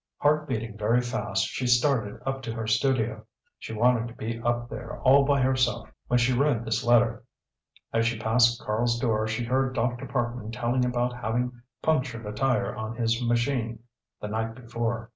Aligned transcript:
Heart 0.17 0.47
beating 0.47 0.79
very 0.79 0.99
fast, 1.01 1.45
she 1.45 1.67
started 1.67 2.19
up 2.25 2.41
to 2.41 2.51
her 2.53 2.65
studio. 2.65 3.23
She 3.59 3.71
wanted 3.71 4.07
to 4.07 4.15
be 4.15 4.41
up 4.41 4.67
there, 4.67 4.97
all 5.01 5.25
by 5.25 5.41
herself, 5.41 5.91
when 6.07 6.17
she 6.17 6.33
read 6.33 6.65
this 6.65 6.83
letter. 6.83 7.23
As 7.93 8.07
she 8.07 8.17
passed 8.17 8.59
Karl's 8.63 8.99
door 8.99 9.27
she 9.27 9.43
heard 9.43 9.75
Dr. 9.75 10.07
Parkman 10.07 10.51
telling 10.53 10.85
about 10.85 11.13
having 11.21 11.51
punctured 11.83 12.25
a 12.25 12.31
tire 12.31 12.75
on 12.75 12.95
his 12.95 13.21
machine 13.23 13.77
the 14.19 14.27
night 14.27 14.55
before. 14.55 15.09